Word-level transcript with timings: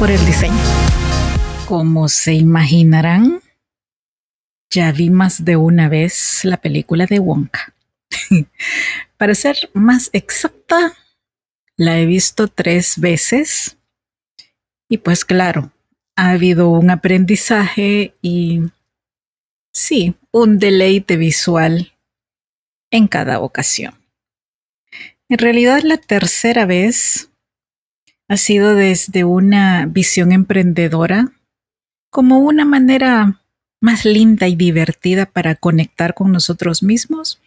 Por 0.00 0.10
el 0.10 0.24
diseño. 0.24 0.56
Como 1.68 2.08
se 2.08 2.32
imaginarán, 2.32 3.42
ya 4.70 4.92
vi 4.92 5.10
más 5.10 5.44
de 5.44 5.56
una 5.56 5.90
vez 5.90 6.40
la 6.42 6.56
película 6.56 7.04
de 7.04 7.18
Wonka. 7.18 7.74
Para 9.18 9.34
ser 9.34 9.68
más 9.74 10.08
exacta, 10.14 10.94
la 11.76 11.98
he 11.98 12.06
visto 12.06 12.48
tres 12.48 12.98
veces. 12.98 13.76
Y 14.88 14.96
pues 14.96 15.26
claro, 15.26 15.70
ha 16.16 16.30
habido 16.30 16.70
un 16.70 16.88
aprendizaje 16.88 18.14
y 18.22 18.62
sí, 19.70 20.14
un 20.30 20.58
deleite 20.58 21.18
visual 21.18 21.92
en 22.90 23.06
cada 23.06 23.40
ocasión. 23.40 23.94
En 25.28 25.36
realidad 25.36 25.82
la 25.82 25.98
tercera 25.98 26.64
vez 26.64 27.29
ha 28.30 28.36
sido 28.36 28.76
desde 28.76 29.24
una 29.24 29.86
visión 29.86 30.30
emprendedora 30.30 31.32
como 32.10 32.38
una 32.38 32.64
manera 32.64 33.42
más 33.80 34.04
linda 34.04 34.46
y 34.46 34.54
divertida 34.54 35.26
para 35.26 35.56
conectar 35.56 36.14
con 36.14 36.30
nosotros 36.30 36.84
mismos, 36.84 37.40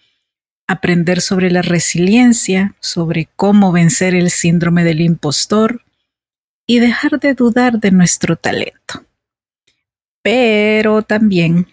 aprender 0.67 1.21
sobre 1.21 1.49
la 1.51 1.61
resiliencia, 1.61 2.75
sobre 2.81 3.29
cómo 3.37 3.71
vencer 3.71 4.13
el 4.13 4.29
síndrome 4.29 4.83
del 4.83 4.99
impostor 4.99 5.85
y 6.67 6.79
dejar 6.79 7.17
de 7.21 7.33
dudar 7.33 7.79
de 7.79 7.91
nuestro 7.91 8.35
talento. 8.35 9.05
Pero 10.21 11.01
también 11.01 11.67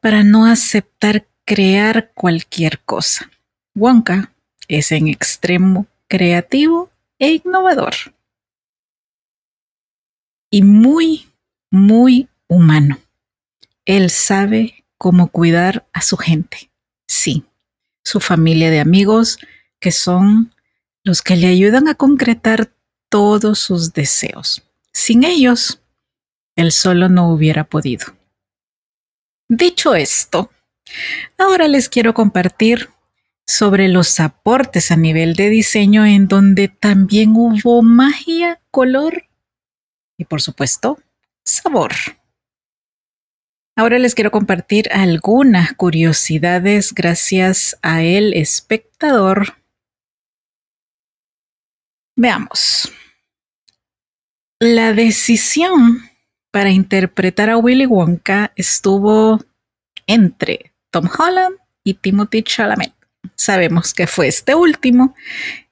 para 0.00 0.24
no 0.24 0.46
aceptar 0.46 1.28
crear 1.44 2.10
cualquier 2.14 2.80
cosa. 2.80 3.30
Wonka 3.76 4.32
es 4.66 4.90
en 4.90 5.06
extremo 5.06 5.86
creativo 6.08 6.89
e 7.20 7.40
innovador. 7.44 7.94
Y 10.50 10.62
muy, 10.62 11.30
muy 11.70 12.28
humano. 12.48 12.98
Él 13.84 14.10
sabe 14.10 14.84
cómo 14.98 15.28
cuidar 15.28 15.88
a 15.92 16.02
su 16.02 16.16
gente. 16.16 16.72
Sí, 17.06 17.44
su 18.04 18.18
familia 18.18 18.70
de 18.70 18.80
amigos, 18.80 19.38
que 19.78 19.92
son 19.92 20.52
los 21.04 21.22
que 21.22 21.36
le 21.36 21.46
ayudan 21.46 21.86
a 21.86 21.94
concretar 21.94 22.72
todos 23.08 23.60
sus 23.60 23.92
deseos. 23.92 24.62
Sin 24.92 25.24
ellos, 25.24 25.80
él 26.56 26.72
solo 26.72 27.08
no 27.08 27.30
hubiera 27.30 27.64
podido. 27.64 28.06
Dicho 29.48 29.94
esto, 29.94 30.50
ahora 31.38 31.68
les 31.68 31.88
quiero 31.88 32.14
compartir 32.14 32.90
sobre 33.50 33.88
los 33.88 34.20
aportes 34.20 34.92
a 34.92 34.96
nivel 34.96 35.34
de 35.34 35.48
diseño 35.48 36.06
en 36.06 36.28
donde 36.28 36.68
también 36.68 37.32
hubo 37.34 37.82
magia, 37.82 38.60
color 38.70 39.24
y 40.16 40.24
por 40.24 40.40
supuesto 40.40 41.00
sabor. 41.44 41.90
Ahora 43.76 43.98
les 43.98 44.14
quiero 44.14 44.30
compartir 44.30 44.88
algunas 44.92 45.72
curiosidades 45.72 46.94
gracias 46.94 47.76
a 47.82 48.02
el 48.02 48.34
espectador. 48.34 49.56
Veamos. 52.14 52.92
La 54.60 54.92
decisión 54.92 56.02
para 56.52 56.70
interpretar 56.70 57.50
a 57.50 57.56
Willy 57.56 57.86
Wonka 57.86 58.52
estuvo 58.54 59.40
entre 60.06 60.72
Tom 60.90 61.08
Holland 61.18 61.56
y 61.82 61.94
Timothy 61.94 62.44
Chalamet 62.44 62.99
sabemos 63.36 63.94
que 63.94 64.06
fue 64.06 64.28
este 64.28 64.54
último 64.54 65.14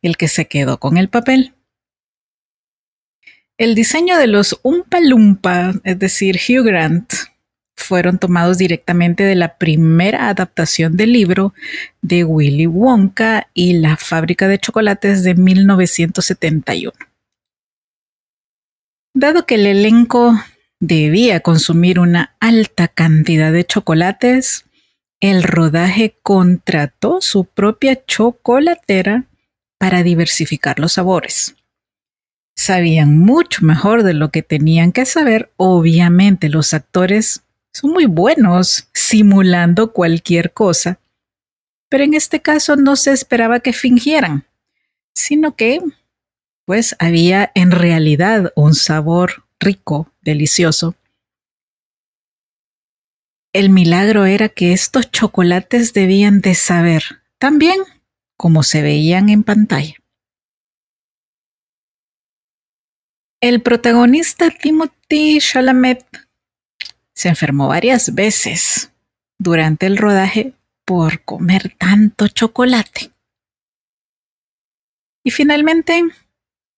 el 0.03 0.17
que 0.17 0.29
se 0.29 0.47
quedó 0.47 0.79
con 0.79 0.97
el 0.97 1.09
papel. 1.09 1.55
El 3.59 3.75
diseño 3.75 4.17
de 4.17 4.29
los 4.29 4.61
Umpa 4.63 5.01
Lumpa, 5.01 5.75
es 5.83 5.99
decir, 5.99 6.39
Hugh 6.49 6.65
Grant, 6.65 7.13
fueron 7.75 8.19
tomados 8.19 8.59
directamente 8.59 9.25
de 9.25 9.35
la 9.35 9.57
primera 9.57 10.29
adaptación 10.29 10.97
del 10.97 11.13
libro 11.13 11.55
de 12.03 12.25
Willy 12.25 12.67
Wonka 12.67 13.49
y 13.55 13.75
la 13.75 13.97
fábrica 13.97 14.47
de 14.47 14.59
chocolates 14.59 15.23
de 15.25 15.35
1971. 15.35 16.93
Dado 19.15 19.47
que 19.47 19.57
el 19.57 19.67
elenco 19.67 20.39
debía 20.81 21.41
consumir 21.41 21.99
una 21.99 22.37
alta 22.41 22.89
cantidad 22.89 23.53
de 23.53 23.65
chocolates, 23.65 24.65
el 25.21 25.43
rodaje 25.43 26.17
contrató 26.23 27.21
su 27.21 27.45
propia 27.45 28.05
chocolatera 28.05 29.27
para 29.79 30.03
diversificar 30.03 30.79
los 30.79 30.95
sabores. 30.95 31.57
Sabían 32.57 33.17
mucho 33.17 33.65
mejor 33.65 34.03
de 34.03 34.15
lo 34.15 34.31
que 34.31 34.43
tenían 34.43 34.93
que 34.93 35.07
saber. 35.07 35.53
Obviamente 35.57 36.49
los 36.49 36.75
actores 36.75 37.43
son 37.73 37.93
muy 37.93 38.07
buenos 38.07 38.89
simulando 38.93 39.93
cualquier 39.93 40.53
cosa, 40.53 40.99
pero 41.89 42.05
en 42.05 42.15
este 42.15 42.43
caso 42.43 42.77
no 42.77 42.97
se 42.97 43.13
esperaba 43.13 43.61
que 43.61 43.73
fingieran, 43.73 44.45
sino 45.15 45.55
que 45.55 45.81
pues 46.65 46.97
había 46.99 47.51
en 47.55 47.71
realidad 47.71 48.53
un 48.55 48.75
sabor 48.75 49.45
rico, 49.59 50.13
delicioso, 50.21 50.97
el 53.59 53.71
milagro 53.71 54.25
era 54.25 54.49
que 54.49 54.73
estos 54.73 55.11
chocolates 55.11 55.93
debían 55.93 56.41
de 56.41 56.55
saber 56.55 57.03
tan 57.39 57.59
bien 57.59 57.81
como 58.37 58.63
se 58.63 58.83
veían 58.83 59.31
en 59.31 59.43
pantalla. 59.43 59.97
El 63.41 63.61
protagonista 63.61 64.51
Timothy 64.51 65.41
Chalamet 65.41 66.07
se 67.17 67.31
enfermó 67.31 67.67
varias 67.67 68.15
veces 68.15 68.93
durante 69.41 69.87
el 69.87 69.97
rodaje 69.97 70.55
por 70.85 71.25
comer 71.25 71.75
tanto 71.77 72.29
chocolate. 72.29 73.11
Y 75.25 75.33
finalmente, 75.33 76.05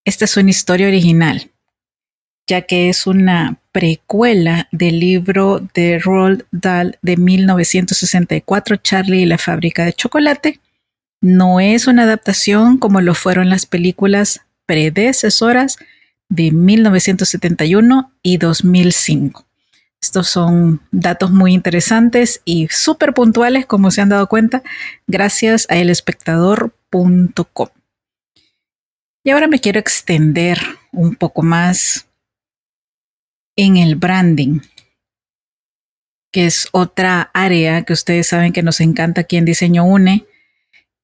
esta 0.06 0.24
es 0.24 0.34
una 0.38 0.48
historia 0.48 0.88
original, 0.88 1.50
ya 2.46 2.62
que 2.62 2.88
es 2.88 3.06
una 3.06 3.59
precuela 3.72 4.68
del 4.72 5.00
libro 5.00 5.60
de 5.74 5.98
Roald 5.98 6.44
Dahl 6.50 6.98
de 7.02 7.16
1964, 7.16 8.76
Charlie 8.76 9.22
y 9.22 9.26
la 9.26 9.38
fábrica 9.38 9.84
de 9.84 9.92
chocolate. 9.92 10.60
No 11.20 11.60
es 11.60 11.86
una 11.86 12.04
adaptación 12.04 12.78
como 12.78 13.00
lo 13.00 13.14
fueron 13.14 13.50
las 13.50 13.66
películas 13.66 14.42
predecesoras 14.66 15.76
de 16.28 16.50
1971 16.52 18.12
y 18.22 18.38
2005. 18.38 19.46
Estos 20.00 20.28
son 20.28 20.80
datos 20.90 21.30
muy 21.30 21.52
interesantes 21.52 22.40
y 22.46 22.68
súper 22.68 23.12
puntuales, 23.12 23.66
como 23.66 23.90
se 23.90 24.00
han 24.00 24.08
dado 24.08 24.28
cuenta, 24.28 24.62
gracias 25.06 25.66
a 25.68 25.76
elespectador.com. 25.76 27.68
Y 29.22 29.30
ahora 29.30 29.46
me 29.46 29.60
quiero 29.60 29.78
extender 29.78 30.58
un 30.92 31.14
poco 31.14 31.42
más 31.42 32.06
en 33.60 33.76
el 33.76 33.94
branding, 33.94 34.60
que 36.32 36.46
es 36.46 36.68
otra 36.72 37.30
área 37.34 37.82
que 37.82 37.92
ustedes 37.92 38.28
saben 38.28 38.54
que 38.54 38.62
nos 38.62 38.80
encanta 38.80 39.20
aquí 39.20 39.36
en 39.36 39.44
Diseño 39.44 39.84
UNE 39.84 40.24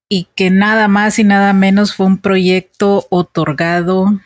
y 0.08 0.28
que 0.34 0.50
nada 0.50 0.88
más 0.88 1.18
y 1.18 1.24
nada 1.24 1.52
menos 1.52 1.94
fue 1.94 2.06
un 2.06 2.16
proyecto 2.16 3.06
otorgado 3.10 4.20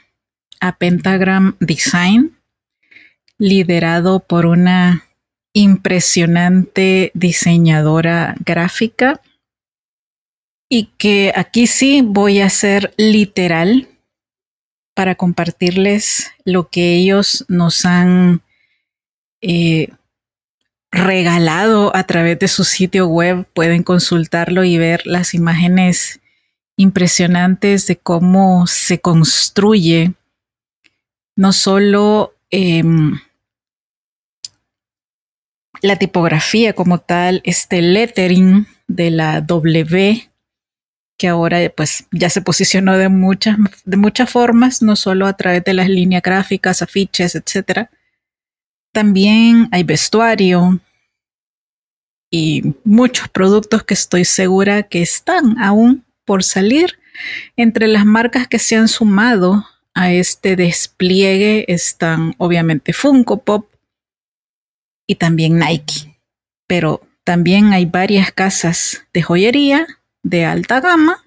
a 0.61 0.77
Pentagram 0.77 1.57
Design, 1.59 2.37
liderado 3.37 4.21
por 4.21 4.47
una 4.47 5.09
impresionante 5.53 7.11
diseñadora 7.15 8.37
gráfica 8.45 9.21
y 10.69 10.91
que 10.99 11.33
aquí 11.35 11.67
sí 11.67 12.03
voy 12.05 12.43
a 12.43 12.49
ser 12.49 12.95
literal 12.97 13.89
para 14.95 15.15
compartirles 15.15 16.31
lo 16.45 16.69
que 16.69 16.95
ellos 16.95 17.45
nos 17.49 17.85
han 17.85 18.43
eh, 19.41 19.89
regalado 20.91 21.95
a 21.95 22.05
través 22.05 22.39
de 22.39 22.49
su 22.49 22.65
sitio 22.65 23.07
web. 23.07 23.47
Pueden 23.55 23.83
consultarlo 23.83 24.65
y 24.65 24.79
ver 24.79 25.07
las 25.07 25.35
imágenes 25.35 26.21
impresionantes 26.77 27.87
de 27.87 27.97
cómo 27.97 28.67
se 28.67 29.01
construye 29.01 30.15
no 31.37 31.53
solo 31.53 32.35
em, 32.51 33.19
la 35.83 35.97
tipografía 35.97 36.75
como 36.75 36.99
tal, 36.99 37.41
este 37.45 37.81
lettering 37.83 38.67
de 38.89 39.11
la 39.11 39.41
W, 39.41 40.30
que 41.21 41.29
ahora 41.29 41.59
pues 41.77 42.07
ya 42.13 42.31
se 42.31 42.41
posicionó 42.41 42.97
de 42.97 43.11
muchas, 43.11 43.59
de 43.85 43.99
muchas 43.99 44.31
formas, 44.31 44.81
no 44.81 44.97
solo 44.97 45.27
a 45.27 45.35
través 45.35 45.63
de 45.65 45.75
las 45.75 45.87
líneas 45.87 46.23
gráficas, 46.23 46.81
afiches, 46.81 47.35
etcétera, 47.35 47.91
también 48.91 49.69
hay 49.71 49.83
vestuario 49.83 50.81
y 52.33 52.75
muchos 52.85 53.29
productos 53.29 53.83
que 53.83 53.93
estoy 53.93 54.25
segura 54.25 54.85
que 54.85 55.03
están 55.03 55.59
aún 55.59 56.07
por 56.25 56.43
salir. 56.43 56.99
Entre 57.55 57.87
las 57.87 58.07
marcas 58.07 58.49
que 58.49 58.59
se 58.59 58.77
han 58.77 58.89
sumado 58.89 59.67
a 59.93 60.11
este 60.11 60.57
despliegue 60.57 61.67
están 61.69 62.35
obviamente 62.39 62.95
Funko 62.95 63.43
Pop 63.43 63.69
y 65.07 65.17
también 65.17 65.59
Nike. 65.59 66.19
Pero 66.67 67.03
también 67.25 67.75
hay 67.75 67.85
varias 67.85 68.33
casas 68.33 69.07
de 69.13 69.21
joyería 69.21 69.87
de 70.23 70.45
alta 70.45 70.81
gama 70.81 71.25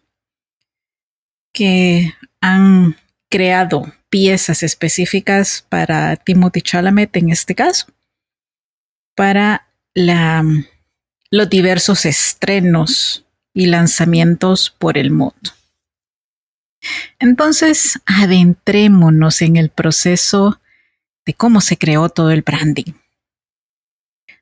que 1.54 2.14
han 2.42 2.98
creado 3.30 3.94
piezas 4.10 4.64
específicas 4.64 5.66
para 5.70 6.16
Timothy 6.18 6.62
Chalamet 6.62 7.16
en 7.18 7.30
este 7.30 7.56
caso, 7.56 7.88
para 9.16 9.68
la, 9.94 10.44
los 11.32 11.50
diversos 11.50 12.06
estrenos 12.06 13.26
y 13.54 13.68
lanzamientos 13.68 14.70
por 14.70 14.98
el 14.98 15.12
mundo. 15.12 15.52
Entonces, 17.20 18.00
adentrémonos 18.06 19.42
en 19.42 19.58
el 19.58 19.70
proceso 19.70 20.60
de 21.26 21.34
cómo 21.34 21.62
se 21.62 21.78
creó 21.78 22.10
todo 22.10 22.32
el 22.32 22.42
branding. 22.42 22.94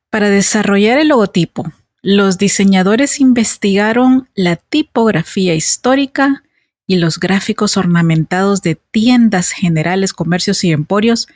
Para 0.09 0.29
desarrollar 0.29 0.97
el 0.97 1.09
logotipo, 1.09 1.71
los 2.01 2.37
diseñadores 2.37 3.19
investigaron 3.19 4.27
la 4.33 4.55
tipografía 4.55 5.53
histórica 5.53 6.43
y 6.87 6.95
los 6.95 7.19
gráficos 7.19 7.77
ornamentados 7.77 8.61
de 8.61 8.75
tiendas 8.75 9.51
generales, 9.51 10.13
comercios 10.13 10.63
y 10.63 10.71
emporios 10.71 11.27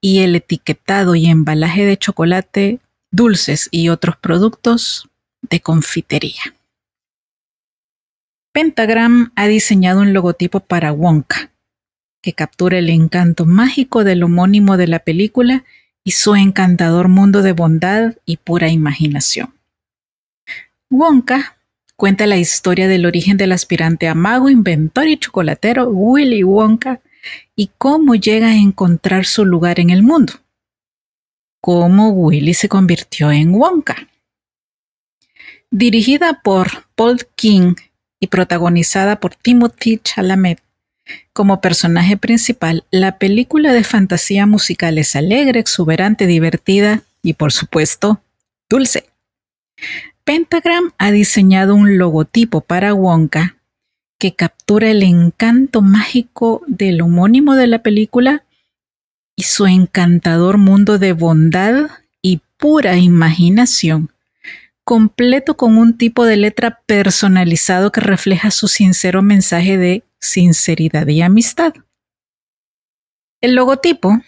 y 0.00 0.20
el 0.20 0.36
etiquetado 0.36 1.14
y 1.14 1.26
embalaje 1.26 1.84
de 1.84 1.96
chocolate, 1.96 2.80
dulces 3.10 3.68
y 3.70 3.88
otros 3.88 4.16
productos 4.16 5.08
de 5.42 5.60
confitería. 5.60 6.54
Pentagram 8.52 9.32
ha 9.36 9.46
diseñado 9.46 10.00
un 10.00 10.12
logotipo 10.12 10.60
para 10.60 10.92
Wonka, 10.92 11.50
que 12.22 12.34
captura 12.34 12.78
el 12.78 12.90
encanto 12.90 13.46
mágico 13.46 14.04
del 14.04 14.22
homónimo 14.22 14.76
de 14.76 14.86
la 14.86 14.98
película 14.98 15.64
y 16.04 16.12
su 16.12 16.34
encantador 16.34 17.08
mundo 17.08 17.42
de 17.42 17.52
bondad 17.52 18.16
y 18.26 18.36
pura 18.38 18.68
imaginación. 18.68 19.59
Wonka 20.90 21.56
cuenta 21.96 22.26
la 22.26 22.36
historia 22.36 22.88
del 22.88 23.06
origen 23.06 23.36
del 23.36 23.52
aspirante 23.52 24.08
a 24.08 24.14
mago, 24.14 24.50
inventor 24.50 25.06
y 25.06 25.18
chocolatero 25.18 25.88
Willy 25.88 26.42
Wonka 26.42 27.00
y 27.54 27.70
cómo 27.78 28.14
llega 28.14 28.48
a 28.48 28.56
encontrar 28.56 29.26
su 29.26 29.44
lugar 29.44 29.78
en 29.80 29.90
el 29.90 30.02
mundo. 30.02 30.32
Cómo 31.60 32.10
Willy 32.10 32.54
se 32.54 32.68
convirtió 32.68 33.30
en 33.30 33.54
Wonka. 33.54 34.08
Dirigida 35.70 36.40
por 36.42 36.86
Paul 36.96 37.26
King 37.36 37.74
y 38.18 38.26
protagonizada 38.26 39.20
por 39.20 39.34
Timothy 39.34 40.00
Chalamet 40.02 40.60
como 41.32 41.60
personaje 41.60 42.16
principal, 42.16 42.84
la 42.90 43.18
película 43.18 43.72
de 43.72 43.84
fantasía 43.84 44.46
musical 44.46 44.98
es 44.98 45.16
alegre, 45.16 45.60
exuberante, 45.60 46.26
divertida 46.26 47.02
y, 47.22 47.34
por 47.34 47.52
supuesto, 47.52 48.22
dulce. 48.68 49.06
Pentagram 50.30 50.92
ha 50.96 51.10
diseñado 51.10 51.74
un 51.74 51.98
logotipo 51.98 52.60
para 52.60 52.94
Wonka 52.94 53.56
que 54.16 54.36
captura 54.36 54.88
el 54.88 55.02
encanto 55.02 55.82
mágico 55.82 56.62
del 56.68 57.00
homónimo 57.00 57.56
de 57.56 57.66
la 57.66 57.82
película 57.82 58.44
y 59.34 59.42
su 59.42 59.66
encantador 59.66 60.56
mundo 60.56 61.00
de 61.00 61.14
bondad 61.14 61.90
y 62.22 62.42
pura 62.58 62.96
imaginación, 62.96 64.12
completo 64.84 65.56
con 65.56 65.76
un 65.76 65.98
tipo 65.98 66.24
de 66.24 66.36
letra 66.36 66.80
personalizado 66.86 67.90
que 67.90 68.00
refleja 68.00 68.52
su 68.52 68.68
sincero 68.68 69.22
mensaje 69.22 69.78
de 69.78 70.04
sinceridad 70.20 71.08
y 71.08 71.22
amistad. 71.22 71.74
El 73.40 73.56
logotipo, 73.56 74.22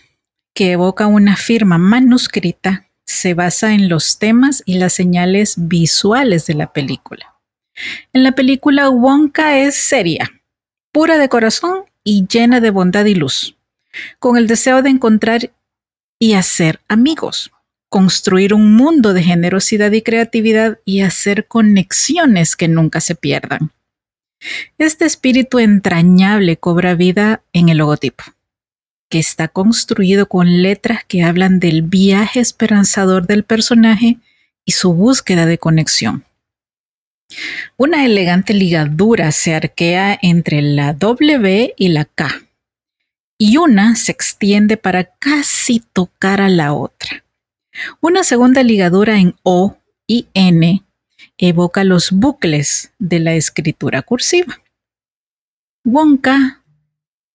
que 0.52 0.72
evoca 0.72 1.06
una 1.06 1.36
firma 1.36 1.78
manuscrita, 1.78 2.88
se 3.06 3.34
basa 3.34 3.72
en 3.72 3.88
los 3.88 4.18
temas 4.18 4.62
y 4.66 4.78
las 4.78 4.92
señales 4.92 5.54
visuales 5.56 6.46
de 6.46 6.54
la 6.54 6.72
película. 6.72 7.34
En 8.12 8.22
la 8.22 8.32
película 8.32 8.90
Wonka 8.90 9.58
es 9.58 9.74
seria, 9.74 10.30
pura 10.92 11.18
de 11.18 11.28
corazón 11.28 11.84
y 12.04 12.26
llena 12.26 12.60
de 12.60 12.70
bondad 12.70 13.04
y 13.06 13.14
luz, 13.14 13.56
con 14.18 14.36
el 14.36 14.46
deseo 14.46 14.82
de 14.82 14.90
encontrar 14.90 15.52
y 16.18 16.34
hacer 16.34 16.80
amigos, 16.88 17.50
construir 17.88 18.54
un 18.54 18.76
mundo 18.76 19.12
de 19.12 19.22
generosidad 19.22 19.92
y 19.92 20.02
creatividad 20.02 20.78
y 20.84 21.00
hacer 21.00 21.46
conexiones 21.46 22.56
que 22.56 22.68
nunca 22.68 23.00
se 23.00 23.14
pierdan. 23.14 23.72
Este 24.78 25.04
espíritu 25.04 25.58
entrañable 25.58 26.56
cobra 26.56 26.94
vida 26.94 27.42
en 27.52 27.68
el 27.68 27.78
logotipo 27.78 28.24
que 29.12 29.18
está 29.18 29.46
construido 29.48 30.26
con 30.26 30.62
letras 30.62 31.04
que 31.04 31.22
hablan 31.22 31.60
del 31.60 31.82
viaje 31.82 32.40
esperanzador 32.40 33.26
del 33.26 33.44
personaje 33.44 34.16
y 34.64 34.72
su 34.72 34.94
búsqueda 34.94 35.44
de 35.44 35.58
conexión. 35.58 36.24
Una 37.76 38.06
elegante 38.06 38.54
ligadura 38.54 39.30
se 39.30 39.54
arquea 39.54 40.18
entre 40.22 40.62
la 40.62 40.94
W 40.94 41.74
y 41.76 41.88
la 41.88 42.06
K, 42.06 42.30
y 43.36 43.58
una 43.58 43.96
se 43.96 44.12
extiende 44.12 44.78
para 44.78 45.04
casi 45.04 45.80
tocar 45.92 46.40
a 46.40 46.48
la 46.48 46.72
otra. 46.72 47.22
Una 48.00 48.24
segunda 48.24 48.62
ligadura 48.62 49.18
en 49.18 49.34
O 49.42 49.76
y 50.06 50.26
N 50.32 50.82
evoca 51.36 51.84
los 51.84 52.12
bucles 52.12 52.94
de 52.98 53.18
la 53.18 53.34
escritura 53.34 54.00
cursiva. 54.00 54.62
Wonka 55.84 56.62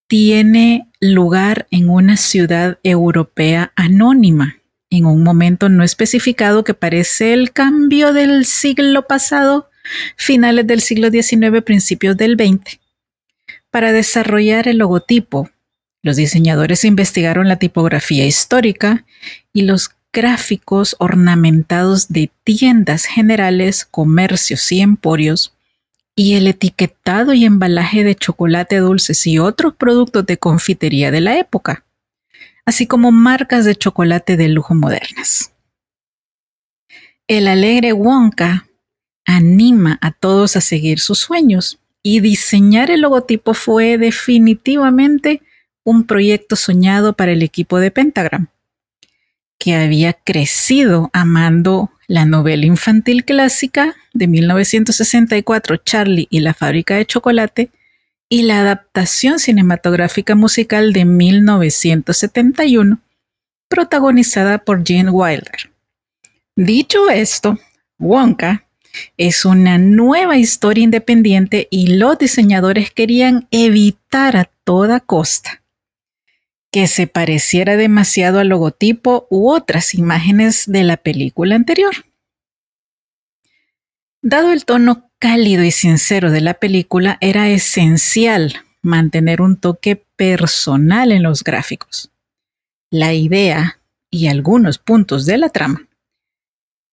tiene 0.08 0.87
lugar 1.00 1.68
en 1.72 1.90
una 1.90 2.18
ciudad 2.18 2.80
europea 2.84 3.72
anónima, 3.76 4.58
en 4.90 5.06
un 5.06 5.24
momento 5.24 5.70
no 5.70 5.84
especificado 5.84 6.64
que 6.64 6.74
parece 6.74 7.34
el 7.34 7.52
cambio 7.52 8.14
del 8.14 8.46
siglo 8.46 9.08
pasado, 9.08 9.70
finales 10.16 10.66
del 10.68 10.82
siglo 10.82 11.10
XIX, 11.10 11.62
principios 11.64 12.18
del 12.18 12.36
XX. 12.36 12.80
Para 13.70 13.92
desarrollar 13.92 14.68
el 14.68 14.78
logotipo, 14.78 15.50
los 16.02 16.16
diseñadores 16.16 16.86
investigaron 16.86 17.48
la 17.48 17.58
tipografía 17.58 18.26
histórica 18.26 19.06
y 19.54 19.64
los 19.64 19.92
gráficos 20.14 20.96
ornamentados 21.00 22.08
de 22.08 22.32
tiendas 22.44 23.06
generales, 23.06 23.86
comercios 23.86 24.72
y 24.72 24.82
emporios 24.82 25.57
y 26.20 26.34
el 26.34 26.48
etiquetado 26.48 27.34
y 27.34 27.46
embalaje 27.46 28.04
de 28.04 28.16
chocolate 28.16 28.78
dulces 28.80 29.28
y 29.28 29.38
otros 29.38 29.76
productos 29.76 30.26
de 30.26 30.38
confitería 30.38 31.12
de 31.12 31.22
la 31.22 31.38
época. 31.38 31.86
así 32.66 32.86
como 32.86 33.14
marcas 33.14 33.64
de 33.64 33.78
chocolate 33.78 34.36
de 34.36 34.50
lujo 34.50 34.76
modernas. 34.76 35.54
El 37.26 37.48
alegre 37.48 37.94
Wonka 37.94 38.68
anima 39.26 39.98
a 40.02 40.12
todos 40.12 40.58
a 40.58 40.62
seguir 40.62 41.00
sus 41.00 41.20
sueños 41.20 41.80
y 42.04 42.20
diseñar 42.20 42.92
el 42.92 43.02
logotipo 43.02 43.54
fue 43.54 43.98
definitivamente 43.98 45.42
un 45.86 46.04
proyecto 46.04 46.58
soñado 46.58 47.14
para 47.14 47.32
el 47.32 47.42
equipo 47.42 47.80
de 47.80 47.92
Pentagram, 47.92 48.48
que 49.58 49.76
había 49.76 50.12
crecido 50.12 51.10
amando 51.14 51.90
la 52.08 52.26
novela 52.26 52.66
infantil 52.66 53.26
clásica 53.26 53.96
de 54.14 54.28
1964 54.28 55.78
Charlie 55.78 56.28
y 56.30 56.40
la 56.40 56.54
fábrica 56.54 56.96
de 56.96 57.06
chocolate 57.06 57.70
y 58.30 58.44
la 58.44 58.62
adaptación 58.62 59.40
cinematográfica 59.40 60.36
musical 60.36 60.94
de 60.94 61.06
1971 61.06 63.00
protagonizada 63.70 64.60
por 64.60 64.86
Gene 64.86 65.12
Wilder. 65.12 65.72
Dicho 66.56 67.10
esto, 67.10 67.60
Wonka 68.00 68.66
es 69.18 69.46
una 69.46 69.78
nueva 69.78 70.38
historia 70.38 70.84
independiente 70.84 71.68
y 71.70 71.98
los 71.98 72.18
diseñadores 72.18 72.92
querían 72.92 73.48
evitar 73.52 74.38
a 74.38 74.50
toda 74.64 75.02
costa 75.02 75.57
que 76.72 76.88
se 76.88 77.08
pareciera 77.08 77.78
demasiado 77.78 78.40
al 78.40 78.50
logotipo 78.50 79.28
u 79.30 79.50
otras 79.50 79.94
imágenes 79.94 80.66
de 80.68 80.84
la 80.84 80.98
película 80.98 81.56
anterior. 81.56 81.94
Dado 84.22 84.52
el 84.52 84.66
tono 84.66 85.10
cálido 85.20 85.64
y 85.64 85.72
sincero 85.72 86.32
de 86.32 86.42
la 86.42 86.56
película, 86.56 87.18
era 87.22 87.50
esencial 87.50 88.66
mantener 88.82 89.42
un 89.42 89.58
toque 89.58 89.96
personal 90.16 91.12
en 91.12 91.24
los 91.24 91.44
gráficos. 91.44 92.12
La 92.90 93.14
idea 93.14 93.80
y 94.10 94.28
algunos 94.28 94.78
puntos 94.78 95.26
de 95.26 95.38
la 95.38 95.50
trama 95.50 95.88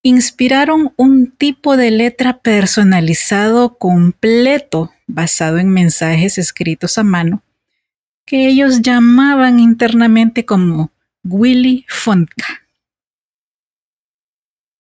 inspiraron 0.03 0.93
un 0.97 1.31
tipo 1.31 1.77
de 1.77 1.91
letra 1.91 2.39
personalizado 2.39 3.79
completo 3.79 4.93
basado 5.07 5.59
en 5.59 5.71
mensajes 5.71 6.37
escritos 6.37 6.99
a 6.99 7.05
mano 7.05 7.43
que 8.25 8.47
ellos 8.47 8.83
llamaban 8.83 9.61
internamente 9.61 10.45
como 10.45 10.93
Willy 11.25 11.85
Fontka. 11.89 12.63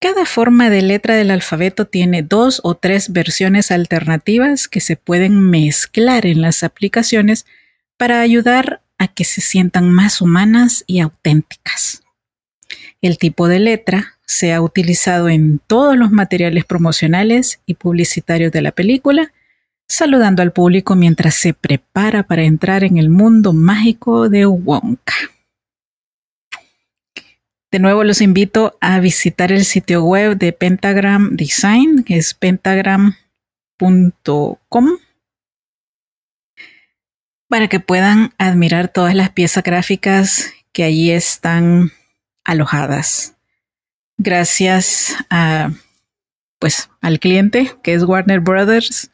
Cada 0.00 0.26
forma 0.26 0.68
de 0.68 0.82
letra 0.82 1.14
del 1.14 1.30
alfabeto 1.30 1.86
tiene 1.86 2.22
dos 2.22 2.60
o 2.62 2.74
tres 2.74 3.12
versiones 3.12 3.70
alternativas 3.70 4.68
que 4.68 4.80
se 4.80 4.96
pueden 4.96 5.40
mezclar 5.40 6.26
en 6.26 6.42
las 6.42 6.62
aplicaciones 6.62 7.46
para 7.96 8.20
ayudar 8.20 8.82
a 8.98 9.08
que 9.08 9.24
se 9.24 9.40
sientan 9.40 9.90
más 9.90 10.20
humanas 10.20 10.84
y 10.86 11.00
auténticas. 11.00 12.02
El 13.00 13.18
tipo 13.18 13.48
de 13.48 13.60
letra 13.60 14.14
se 14.26 14.52
ha 14.54 14.62
utilizado 14.62 15.28
en 15.28 15.58
todos 15.58 15.96
los 15.96 16.10
materiales 16.10 16.64
promocionales 16.64 17.60
y 17.66 17.74
publicitarios 17.74 18.52
de 18.52 18.62
la 18.62 18.72
película, 18.72 19.32
saludando 19.94 20.42
al 20.42 20.52
público 20.52 20.94
mientras 20.94 21.34
se 21.34 21.54
prepara 21.54 22.22
para 22.24 22.42
entrar 22.42 22.84
en 22.84 22.98
el 22.98 23.08
mundo 23.08 23.52
mágico 23.52 24.28
de 24.28 24.46
Wonka. 24.46 25.14
De 27.74 27.80
nuevo 27.80 28.04
los 28.04 28.20
invito 28.20 28.78
a 28.80 29.00
visitar 29.00 29.50
el 29.50 29.64
sitio 29.64 30.04
web 30.04 30.36
de 30.36 30.52
Pentagram 30.52 31.34
Design, 31.34 32.04
que 32.04 32.16
es 32.16 32.32
pentagram.com, 32.32 33.16
para 37.48 37.66
que 37.66 37.80
puedan 37.80 38.32
admirar 38.38 38.86
todas 38.86 39.16
las 39.16 39.30
piezas 39.30 39.64
gráficas 39.64 40.52
que 40.72 40.84
allí 40.84 41.10
están 41.10 41.90
alojadas. 42.44 43.34
Gracias 44.18 45.16
a, 45.28 45.72
pues, 46.60 46.90
al 47.00 47.18
cliente, 47.18 47.72
que 47.82 47.94
es 47.94 48.04
Warner 48.04 48.38
Brothers. 48.38 49.10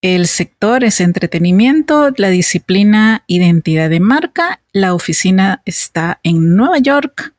El 0.00 0.28
sector 0.28 0.84
es 0.84 1.00
entretenimiento, 1.00 2.10
la 2.16 2.28
disciplina 2.28 3.24
identidad 3.26 3.90
de 3.90 3.98
marca. 3.98 4.60
La 4.72 4.94
oficina 4.94 5.60
está 5.64 6.20
en 6.22 6.54
Nueva 6.54 6.78
York 6.78 7.34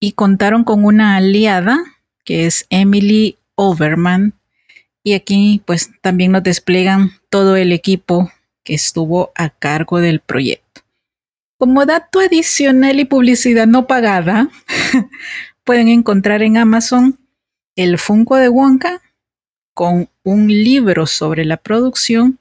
y 0.00 0.12
contaron 0.12 0.64
con 0.64 0.84
una 0.86 1.16
aliada 1.16 1.78
que 2.24 2.46
es 2.46 2.66
Emily 2.70 3.36
Overman. 3.54 4.32
Y 5.02 5.12
aquí 5.12 5.62
pues 5.66 5.90
también 6.00 6.32
nos 6.32 6.42
despliegan 6.42 7.10
todo 7.28 7.56
el 7.56 7.70
equipo 7.70 8.32
que 8.64 8.72
estuvo 8.72 9.30
a 9.34 9.50
cargo 9.50 10.00
del 10.00 10.20
proyecto. 10.20 10.80
Como 11.58 11.84
dato 11.84 12.20
adicional 12.20 12.98
y 12.98 13.04
publicidad 13.04 13.66
no 13.66 13.86
pagada, 13.86 14.48
pueden 15.64 15.88
encontrar 15.88 16.42
en 16.42 16.56
Amazon 16.56 17.18
el 17.76 17.98
Funko 17.98 18.36
de 18.36 18.48
Wonka 18.48 19.02
con 19.74 20.08
un 20.22 20.48
libro 20.48 21.06
sobre 21.06 21.44
la 21.44 21.56
producción 21.56 22.38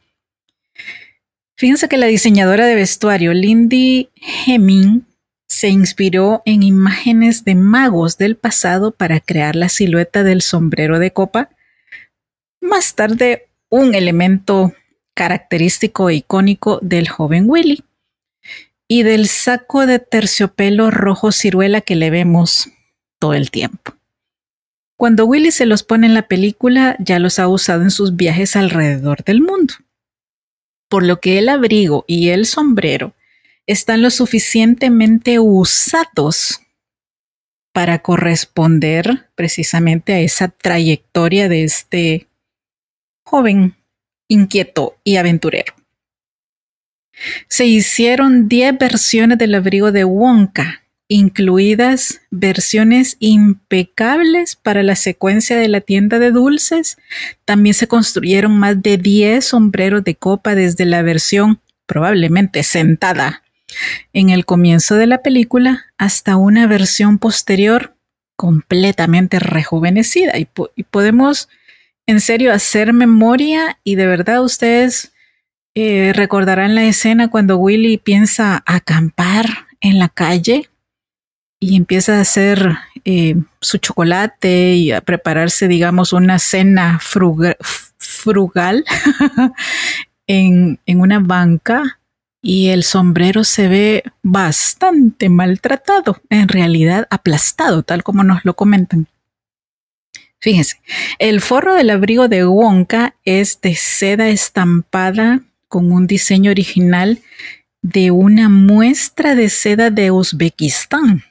Fíjense 1.58 1.88
que 1.88 1.98
la 1.98 2.08
diseñadora 2.08 2.66
de 2.66 2.76
vestuario 2.76 3.34
Lindy 3.34 4.10
Hemming 4.46 5.06
se 5.48 5.70
inspiró 5.70 6.42
en 6.46 6.64
imágenes 6.64 7.46
de 7.46 7.56
magos 7.56 8.18
del 8.18 8.36
pasado 8.36 8.92
para 8.92 9.22
crear 9.22 9.56
la 9.56 9.70
silueta 9.70 10.24
del 10.24 10.42
sombrero 10.42 11.00
de 11.00 11.12
copa. 11.12 11.50
Más 12.60 12.96
tarde, 12.96 13.48
un 13.70 13.96
elemento 13.96 14.74
característico 15.14 16.10
e 16.10 16.16
icónico 16.16 16.80
del 16.82 17.08
joven 17.08 17.46
Willy 17.50 17.84
y 18.88 19.04
del 19.04 19.28
saco 19.28 19.86
de 19.86 20.00
terciopelo 20.00 20.92
rojo 20.92 21.32
ciruela 21.32 21.80
que 21.80 21.96
le 21.96 22.10
vemos 22.10 22.70
todo 23.18 23.34
el 23.34 23.50
tiempo. 23.50 23.96
Cuando 24.98 25.26
Willy 25.26 25.52
se 25.52 25.66
los 25.66 25.84
pone 25.84 26.08
en 26.08 26.14
la 26.14 26.28
película, 26.28 26.98
ya 27.00 27.20
los 27.20 27.40
ha 27.40 27.48
usado 27.48 27.82
en 27.82 27.92
sus 27.92 28.16
viajes 28.16 28.56
alrededor 28.56 29.24
del 29.24 29.42
mundo. 29.42 29.74
Por 30.90 31.04
lo 31.04 31.20
que 31.20 31.40
el 31.40 31.50
abrigo 31.50 32.06
y 32.08 32.30
el 32.30 32.46
sombrero 32.46 33.16
están 33.68 34.02
lo 34.02 34.10
suficientemente 34.10 35.40
usados 35.40 36.62
para 37.74 38.00
corresponder 38.00 39.30
precisamente 39.36 40.14
a 40.14 40.20
esa 40.20 40.48
trayectoria 40.48 41.50
de 41.50 41.64
este 41.66 42.28
joven 43.26 43.76
inquieto 44.30 44.98
y 45.04 45.18
aventurero. 45.18 45.74
Se 47.48 47.66
hicieron 47.66 48.48
10 48.48 48.78
versiones 48.78 49.38
del 49.38 49.56
abrigo 49.56 49.92
de 49.92 50.06
Wonka, 50.06 50.85
incluidas 51.08 52.22
versiones 52.32 53.18
impecables 53.20 54.56
para 54.56 54.82
la 54.84 54.96
secuencia 54.96 55.58
de 55.58 55.68
la 55.68 55.82
tienda 55.82 56.20
de 56.20 56.32
dulces. 56.32 56.98
También 57.46 57.76
se 57.76 57.88
construyeron 57.88 58.58
más 58.58 58.82
de 58.82 58.98
10 58.98 59.46
sombreros 59.46 60.04
de 60.04 60.16
copa 60.16 60.56
desde 60.56 60.86
la 60.86 61.02
versión 61.04 61.60
probablemente 61.86 62.64
sentada 62.64 63.44
en 64.14 64.30
el 64.30 64.46
comienzo 64.46 64.96
de 64.96 65.08
la 65.08 65.22
película 65.22 65.86
hasta 65.98 66.38
una 66.38 66.66
versión 66.66 67.20
posterior 67.20 67.96
completamente 68.36 69.40
rejuvenecida. 69.40 70.38
Y, 70.38 70.48
podemos 70.84 71.50
en 72.08 72.20
serio 72.20 72.54
hacer 72.54 72.94
memoria 72.94 73.80
y 73.84 73.96
de 73.96 74.08
verdad 74.08 74.44
ustedes 74.44 75.14
eh, 75.76 76.14
recordarán 76.14 76.74
la 76.74 76.86
escena 76.86 77.30
cuando 77.30 77.58
Willy 77.58 77.98
piensa 77.98 78.64
acampar 78.66 79.46
en 79.82 80.00
la 80.00 80.10
calle 80.10 80.70
y 81.66 81.78
empieza 81.78 82.18
a 82.18 82.22
hacer 82.22 82.78
eh, 83.06 83.36
su 83.60 83.80
chocolate 83.80 84.74
y 84.74 84.92
a 84.92 85.02
prepararse, 85.02 85.68
digamos, 85.68 86.14
una 86.14 86.38
cena 86.38 87.00
frugal, 87.00 88.86
en, 90.28 90.80
en 90.86 91.02
una 91.02 91.20
banca 91.20 92.00
y 92.40 92.68
el 92.68 92.84
sombrero 92.84 93.44
se 93.44 93.68
ve 93.68 94.04
bastante 94.22 95.30
maltratado, 95.30 96.22
en 96.30 96.48
realidad 96.48 97.08
aplastado, 97.10 97.82
tal 97.82 98.04
como 98.04 98.24
nos 98.24 98.46
lo 98.46 98.56
comentan. 98.56 99.08
Fíjense, 100.40 100.80
el 101.18 101.42
forro 101.42 101.74
del 101.74 101.90
abrigo 101.90 102.28
de 102.28 102.46
Wonka 102.46 103.16
es 103.26 103.60
de 103.62 103.74
seda 103.74 104.28
estampada 104.28 105.42
con 105.68 105.92
un 105.92 106.06
diseño 106.06 106.52
original 106.52 107.24
de 107.82 108.12
una 108.12 108.50
muestra 108.50 109.34
de 109.34 109.50
seda 109.50 109.90
de 109.90 110.12
Uzbekistán. 110.12 111.24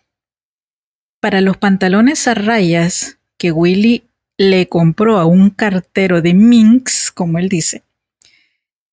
Para 1.25 1.41
los 1.41 1.57
pantalones 1.57 2.29
a 2.29 2.35
rayas 2.35 3.17
que 3.39 3.51
Willy 3.51 4.05
le 4.37 4.69
compró 4.69 5.17
a 5.17 5.25
un 5.25 5.49
cartero 5.49 6.21
de 6.21 6.35
Minx, 6.35 7.11
como 7.11 7.39
él 7.39 7.49
dice, 7.49 7.83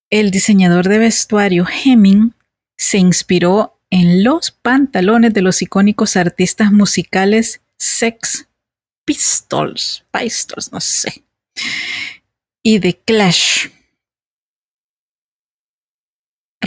el 0.09 0.31
diseñador 0.31 0.87
de 0.87 0.97
vestuario 0.97 1.67
Hemming 1.67 2.33
se 2.77 2.99
inspiró 2.99 3.77
en 3.89 4.23
los 4.23 4.51
pantalones 4.51 5.33
de 5.33 5.41
los 5.41 5.61
icónicos 5.61 6.15
artistas 6.15 6.71
musicales 6.71 7.59
Sex 7.77 8.47
Pistols, 9.03 10.05
Pistols, 10.09 10.71
no 10.71 10.79
sé, 10.79 11.25
y 12.63 12.79
The 12.79 12.97
Clash, 13.03 13.67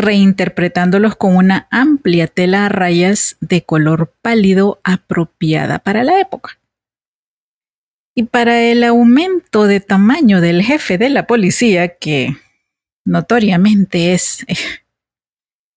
reinterpretándolos 0.05 1.17
con 1.17 1.35
una 1.35 1.67
amplia 1.71 2.27
tela 2.27 2.67
a 2.67 2.69
rayas 2.69 3.37
de 3.41 3.63
color 3.63 4.13
pálido 4.21 4.81
apropiada 4.85 5.79
para 5.79 6.05
la 6.05 6.21
época. 6.21 6.59
Y 8.15 8.25
para 8.25 8.61
el 8.61 8.85
aumento 8.85 9.67
de 9.67 9.81
tamaño 9.81 10.41
del 10.41 10.63
jefe 10.63 10.99
de 10.99 11.09
la 11.09 11.27
policía, 11.27 11.97
que 11.97 12.37
notoriamente 13.05 14.13
es 14.13 14.45
eh, 14.47 14.55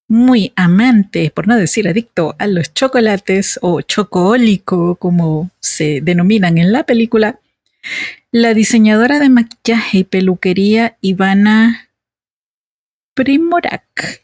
muy 0.09 0.53
amante, 0.55 1.31
por 1.33 1.47
no 1.47 1.55
decir 1.55 1.87
adicto, 1.87 2.35
a 2.37 2.47
los 2.47 2.73
chocolates 2.73 3.57
o 3.61 3.81
chocoólico, 3.81 4.95
como 4.95 5.49
se 5.59 6.01
denominan 6.01 6.57
en 6.57 6.71
la 6.71 6.83
película, 6.83 7.39
la 8.31 8.53
diseñadora 8.53 9.19
de 9.19 9.29
maquillaje 9.29 9.99
y 9.99 10.03
peluquería 10.03 10.97
Ivana 11.01 11.86
Primorak 13.17 14.23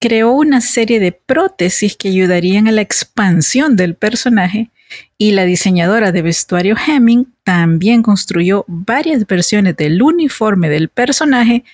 creó 0.00 0.34
una 0.34 0.60
serie 0.60 1.00
de 1.00 1.10
prótesis 1.10 1.96
que 1.96 2.10
ayudarían 2.10 2.68
a 2.68 2.72
la 2.72 2.80
expansión 2.80 3.74
del 3.74 3.96
personaje 3.96 4.70
y 5.18 5.32
la 5.32 5.44
diseñadora 5.44 6.12
de 6.12 6.22
vestuario 6.22 6.76
Hemming 6.76 7.34
también 7.42 8.02
construyó 8.02 8.64
varias 8.68 9.26
versiones 9.26 9.76
del 9.76 10.00
uniforme 10.00 10.68
del 10.68 10.90
personaje 10.90 11.64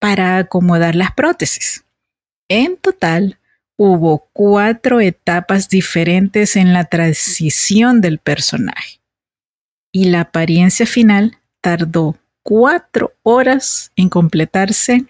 para 0.00 0.38
acomodar 0.38 0.94
las 0.94 1.12
prótesis. 1.12 1.84
En 2.48 2.78
total, 2.78 3.38
hubo 3.76 4.30
cuatro 4.32 5.00
etapas 5.00 5.68
diferentes 5.68 6.56
en 6.56 6.72
la 6.72 6.84
transición 6.84 8.00
del 8.00 8.20
personaje. 8.20 9.00
Y 9.92 10.06
la 10.06 10.22
apariencia 10.22 10.86
final 10.86 11.36
tardó 11.60 12.16
cuatro 12.42 13.12
horas 13.22 13.92
en 13.96 14.08
completarse 14.08 15.04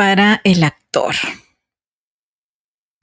para 0.00 0.40
el 0.44 0.64
actor. 0.64 1.14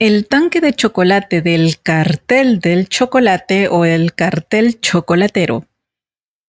El 0.00 0.26
tanque 0.26 0.60
de 0.60 0.72
chocolate 0.72 1.42
del 1.42 1.80
cartel 1.80 2.58
del 2.58 2.88
chocolate 2.88 3.68
o 3.68 3.84
el 3.84 4.14
cartel 4.14 4.80
chocolatero 4.80 5.64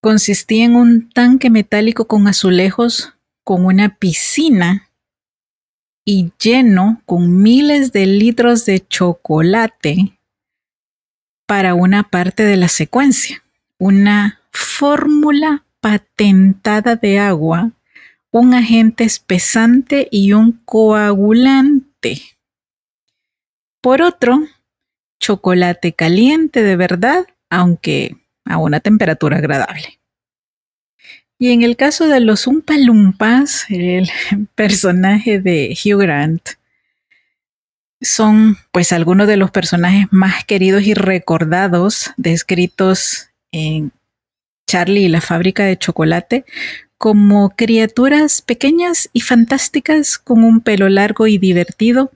Consistía 0.01 0.65
en 0.65 0.75
un 0.75 1.07
tanque 1.11 1.51
metálico 1.51 2.07
con 2.07 2.27
azulejos, 2.27 3.13
con 3.43 3.63
una 3.63 3.97
piscina 3.97 4.89
y 6.03 6.31
lleno 6.43 7.03
con 7.05 7.43
miles 7.43 7.91
de 7.91 8.07
litros 8.07 8.65
de 8.65 8.79
chocolate 8.87 10.17
para 11.45 11.75
una 11.75 12.09
parte 12.09 12.41
de 12.41 12.57
la 12.57 12.69
secuencia. 12.69 13.43
Una 13.77 14.41
fórmula 14.49 15.63
patentada 15.79 16.95
de 16.95 17.19
agua, 17.19 17.73
un 18.31 18.53
agente 18.53 19.03
espesante 19.03 20.07
y 20.11 20.33
un 20.33 20.61
coagulante. 20.65 22.21
Por 23.81 24.01
otro, 24.01 24.39
chocolate 25.19 25.93
caliente 25.93 26.63
de 26.63 26.75
verdad, 26.75 27.25
aunque 27.49 28.17
a 28.45 28.57
una 28.57 28.79
temperatura 28.79 29.37
agradable. 29.37 29.99
Y 31.37 31.51
en 31.53 31.63
el 31.63 31.77
caso 31.77 32.07
de 32.07 32.19
los 32.19 32.47
Umpalumpas, 32.47 33.65
el 33.69 34.09
personaje 34.55 35.39
de 35.39 35.77
Hugh 35.83 36.01
Grant, 36.01 36.41
son 38.01 38.57
pues 38.71 38.93
algunos 38.93 39.27
de 39.27 39.37
los 39.37 39.51
personajes 39.51 40.07
más 40.11 40.45
queridos 40.45 40.83
y 40.83 40.93
recordados 40.93 42.11
descritos 42.15 43.29
en 43.51 43.91
Charlie 44.67 45.05
y 45.05 45.09
la 45.09 45.21
fábrica 45.21 45.65
de 45.65 45.77
chocolate 45.77 46.45
como 46.99 47.51
criaturas 47.51 48.41
pequeñas 48.41 49.09
y 49.13 49.21
fantásticas 49.21 50.17
con 50.19 50.43
un 50.43 50.59
pelo 50.59 50.89
largo 50.89 51.27
y 51.27 51.37
divertido, 51.37 52.11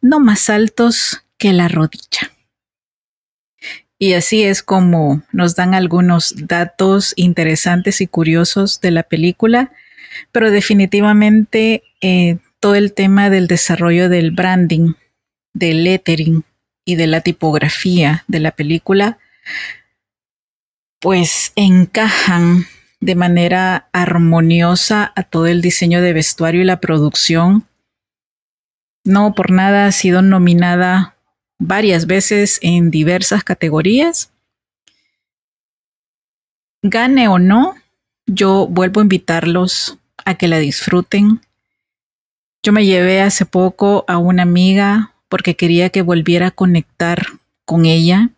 no 0.00 0.20
más 0.20 0.48
altos 0.48 1.24
que 1.38 1.52
la 1.52 1.66
rodilla. 1.66 2.30
Y 3.98 4.12
así 4.12 4.44
es 4.44 4.62
como 4.62 5.22
nos 5.32 5.56
dan 5.56 5.74
algunos 5.74 6.34
datos 6.46 7.14
interesantes 7.16 8.00
y 8.00 8.06
curiosos 8.06 8.80
de 8.80 8.92
la 8.92 9.02
película, 9.02 9.72
pero 10.30 10.52
definitivamente 10.52 11.82
eh, 12.00 12.38
todo 12.60 12.76
el 12.76 12.92
tema 12.92 13.30
del 13.30 13.48
desarrollo 13.48 14.08
del 14.08 14.30
branding, 14.30 14.92
del 15.52 15.82
lettering 15.82 16.44
y 16.84 16.94
de 16.94 17.08
la 17.08 17.22
tipografía 17.22 18.22
de 18.28 18.38
la 18.38 18.52
película, 18.52 19.18
pues 21.00 21.52
encajan 21.56 22.66
de 23.00 23.14
manera 23.14 23.88
armoniosa 23.92 25.12
a 25.14 25.22
todo 25.22 25.46
el 25.46 25.62
diseño 25.62 26.00
de 26.02 26.12
vestuario 26.12 26.62
y 26.62 26.64
la 26.64 26.80
producción. 26.80 27.66
No 29.04 29.34
por 29.34 29.50
nada 29.50 29.86
ha 29.86 29.92
sido 29.92 30.22
nominada 30.22 31.16
varias 31.58 32.06
veces 32.06 32.58
en 32.62 32.90
diversas 32.90 33.44
categorías. 33.44 34.32
Gane 36.82 37.28
o 37.28 37.38
no, 37.38 37.74
yo 38.26 38.66
vuelvo 38.68 39.00
a 39.00 39.04
invitarlos 39.04 39.98
a 40.24 40.34
que 40.34 40.48
la 40.48 40.58
disfruten. 40.58 41.40
Yo 42.62 42.72
me 42.72 42.84
llevé 42.84 43.22
hace 43.22 43.46
poco 43.46 44.04
a 44.08 44.18
una 44.18 44.42
amiga 44.42 45.14
porque 45.28 45.56
quería 45.56 45.90
que 45.90 46.02
volviera 46.02 46.48
a 46.48 46.52
conectar 46.52 47.26
con 47.64 47.86
ella 47.86 48.30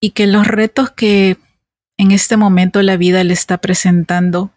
y 0.00 0.10
que 0.10 0.26
los 0.26 0.46
retos 0.46 0.90
que 0.90 1.36
en 2.00 2.12
este 2.12 2.38
momento 2.38 2.80
la 2.80 2.96
vida 2.96 3.22
le 3.24 3.34
está 3.34 3.58
presentando 3.58 4.50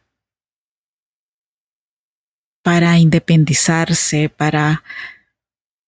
para 2.64 2.98
independizarse, 2.98 4.30
para 4.30 4.82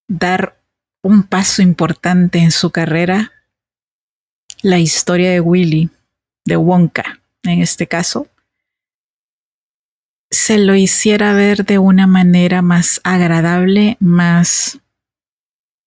dar 0.10 0.62
un 1.02 1.24
paso 1.24 1.62
importante 1.62 2.40
en 2.40 2.52
su 2.52 2.72
carrera, 2.72 3.32
la 4.64 4.80
historia 4.80 5.32
de 5.32 5.40
Willy, 5.40 5.90
de 6.44 6.58
Wonka 6.58 7.22
en 7.44 7.62
este 7.62 7.88
caso, 7.88 8.28
se 10.30 10.58
lo 10.58 10.76
hiciera 10.76 11.32
ver 11.32 11.64
de 11.64 11.80
una 11.80 12.06
manera 12.06 12.62
más 12.62 13.00
agradable, 13.06 13.96
más 14.02 14.82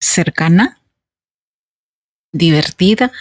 cercana, 0.01 0.81
divertida 2.33 3.13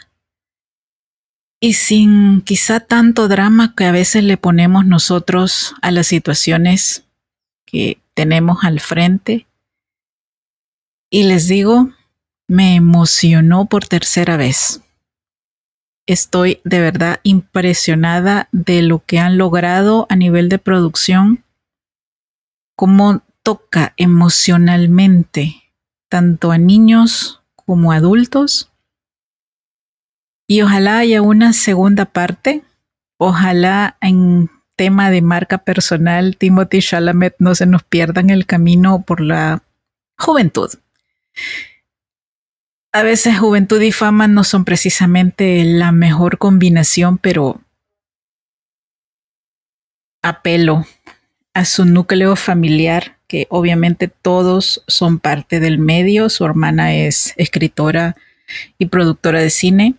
y 1.60 1.74
sin 1.74 2.42
quizá 2.42 2.80
tanto 2.80 3.28
drama 3.28 3.74
que 3.76 3.86
a 3.86 3.92
veces 3.92 4.24
le 4.24 4.38
ponemos 4.38 4.86
nosotros 4.86 5.76
a 5.82 5.92
las 5.92 6.08
situaciones 6.08 7.06
que 7.66 8.00
tenemos 8.14 8.64
al 8.64 8.80
frente 8.80 9.48
y 11.10 11.24
les 11.24 11.48
digo, 11.48 11.92
me 12.48 12.76
emocionó 12.76 13.66
por 13.66 13.86
tercera 13.86 14.38
vez. 14.38 14.82
Estoy 16.06 16.62
de 16.64 16.80
verdad 16.80 17.20
impresionada 17.24 18.50
de 18.52 18.82
lo 18.82 19.04
que 19.06 19.20
han 19.20 19.38
logrado 19.38 20.06
a 20.10 20.16
nivel 20.16 20.50
de 20.50 20.58
producción, 20.58 21.44
cómo 22.76 23.22
toca 23.44 23.94
emocionalmente 23.98 25.64
tanto 26.10 26.52
a 26.52 26.58
niños 26.58 27.42
como 27.56 27.92
a 27.92 27.96
adultos. 27.96 28.72
Y 30.48 30.62
ojalá 30.62 31.00
haya 31.00 31.22
una 31.22 31.52
segunda 31.52 32.06
parte. 32.06 32.64
Ojalá 33.18 33.98
en 34.02 34.50
tema 34.78 35.12
de 35.12 35.22
marca 35.22 35.58
personal, 35.58 36.38
Timothy 36.38 36.82
Chalamet 36.82 37.36
no 37.40 37.56
se 37.56 37.66
nos 37.66 37.84
pierda 37.84 38.22
en 38.22 38.30
el 38.30 38.46
camino 38.46 39.02
por 39.02 39.20
la 39.20 39.64
juventud. 40.18 40.70
a 42.94 43.04
veces 43.04 43.38
juventud 43.38 43.80
y 43.82 43.92
fama 43.92 44.28
no 44.28 44.44
son 44.44 44.66
precisamente 44.66 45.64
la 45.66 45.92
mejor 45.92 46.40
combinación, 46.40 47.20
pero 47.20 47.62
apelo 50.24 50.86
a 51.54 51.66
su 51.66 51.86
núcleo 51.86 52.36
familiar, 52.36 53.18
que 53.28 53.46
obviamente 53.50 54.08
todos 54.08 54.84
son 54.88 55.20
parte 55.20 55.60
del 55.60 55.78
medio. 55.80 56.30
Su 56.30 56.46
hermana 56.46 56.96
es 56.96 57.34
escritora 57.38 58.16
y 58.78 58.88
productora 58.88 59.42
de 59.42 59.50
cine. 59.50 59.96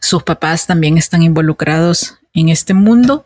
Sus 0.00 0.22
papás 0.22 0.66
también 0.66 0.98
están 0.98 1.22
involucrados 1.22 2.18
en 2.32 2.48
este 2.48 2.74
mundo. 2.74 3.24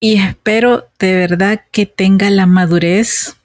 Y 0.00 0.14
espero 0.14 0.88
de 0.98 1.14
verdad 1.14 1.62
que 1.70 1.84
tenga 1.84 2.30
la 2.30 2.46
madurez 2.46 3.36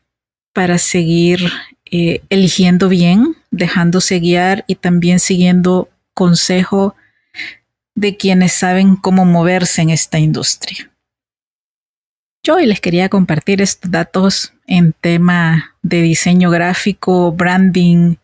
para 0.53 0.77
seguir 0.77 1.51
eh, 1.91 2.21
eligiendo 2.29 2.87
bien, 2.87 3.35
dejándose 3.51 4.19
guiar 4.19 4.63
y 4.67 4.75
también 4.75 5.19
siguiendo 5.19 5.89
consejo 6.13 6.95
de 7.93 8.15
quienes 8.15 8.53
saben 8.53 8.95
cómo 8.95 9.25
moverse 9.25 9.81
en 9.81 9.89
esta 9.89 10.17
industria. 10.17 10.89
Yo 12.43 12.55
hoy 12.55 12.67
les 12.67 12.79
quería 12.79 13.09
compartir 13.09 13.61
estos 13.61 13.91
datos 13.91 14.53
en 14.67 14.93
tema 14.93 15.75
de 15.81 16.01
diseño 16.01 16.51
gráfico, 16.51 17.31
branding 17.31 18.15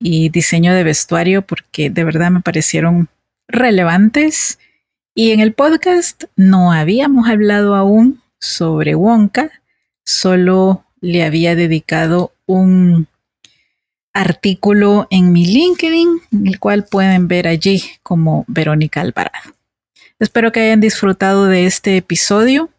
y 0.00 0.28
diseño 0.28 0.74
de 0.74 0.84
vestuario 0.84 1.42
porque 1.42 1.90
de 1.90 2.04
verdad 2.04 2.30
me 2.30 2.40
parecieron 2.40 3.08
relevantes. 3.48 4.58
Y 5.14 5.32
en 5.32 5.40
el 5.40 5.52
podcast 5.52 6.24
no 6.36 6.72
habíamos 6.72 7.28
hablado 7.28 7.74
aún 7.74 8.22
sobre 8.38 8.94
Wonka, 8.94 9.50
solo 10.04 10.84
le 11.00 11.24
había 11.24 11.56
dedicado 11.56 12.32
un 12.46 13.08
artículo 14.12 15.06
en 15.10 15.32
mi 15.32 15.46
LinkedIn, 15.46 16.22
el 16.44 16.58
cual 16.58 16.84
pueden 16.84 17.28
ver 17.28 17.46
allí 17.48 17.82
como 18.02 18.44
Verónica 18.48 19.00
Alvarado. 19.00 19.54
Espero 20.18 20.50
que 20.50 20.60
hayan 20.60 20.80
disfrutado 20.80 21.46
de 21.46 21.66
este 21.66 21.96
episodio 21.96 22.70